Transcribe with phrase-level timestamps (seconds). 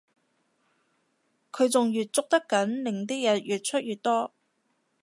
[1.51, 4.33] 佢仲越捉得緊令啲人越出越多